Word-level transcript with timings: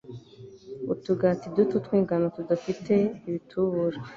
Utugati 0.93 1.45
duto 1.55 1.75
tw’ingano 1.85 2.25
tudafite 2.35 2.91
igitubura, 3.27 3.97